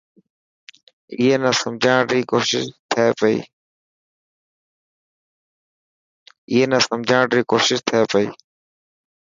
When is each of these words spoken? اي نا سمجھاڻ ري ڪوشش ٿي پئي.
اي 1.19 1.29
نا 1.41 1.51
سمجھاڻ 1.61 1.99
ري 7.31 7.41
ڪوشش 7.51 7.77
ٿي 7.85 7.99
پئي. 7.99 8.27